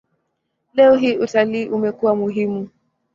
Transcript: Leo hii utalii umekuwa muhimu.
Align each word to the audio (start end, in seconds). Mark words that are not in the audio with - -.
Leo 0.73 0.95
hii 0.95 1.17
utalii 1.17 1.65
umekuwa 1.65 2.15
muhimu. 2.15 2.69